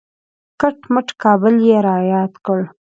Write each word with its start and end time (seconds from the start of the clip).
کټ 0.61 0.77
مټ 0.93 1.07
کابل 1.23 1.55
یې 1.67 1.77
را 1.85 1.97
یاد 2.13 2.33
کړ. 2.45 2.59